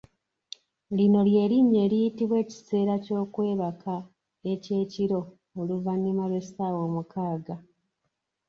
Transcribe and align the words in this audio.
Lino 0.97 1.19
ly'erinnya 1.27 1.79
eriyitibwa 1.85 2.35
ekiseera 2.43 2.95
ky'okwebaka 3.05 3.95
eky'ekiro 4.51 5.19
oluvannyuma 5.59 6.23
lw'essaawa 6.29 6.79
omukaaga. 6.87 7.55